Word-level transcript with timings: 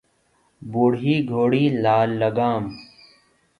بوڑھی 0.61 1.15
گھوڑی 1.31 1.63
لال 1.83 2.09
لگام 2.21 2.63